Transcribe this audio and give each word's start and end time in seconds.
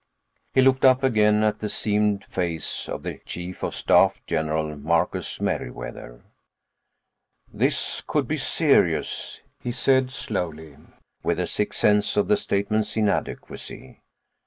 He 0.55 0.61
looked 0.63 0.83
up 0.83 1.03
again 1.03 1.43
at 1.43 1.59
the 1.59 1.69
seamed 1.69 2.25
face 2.25 2.89
of 2.89 3.03
the 3.03 3.19
Chief 3.19 3.61
of 3.61 3.75
Staff, 3.75 4.19
General 4.25 4.75
Marcus 4.75 5.39
Meriwether. 5.39 6.23
"This 7.53 8.01
could 8.07 8.27
be 8.27 8.37
serious," 8.39 9.41
he 9.59 9.71
said 9.71 10.09
slowly, 10.09 10.75
with 11.21 11.39
a 11.39 11.45
sick 11.45 11.71
sense 11.71 12.17
of 12.17 12.27
the 12.29 12.37
statement's 12.37 12.97
inadequacy. 12.97 14.01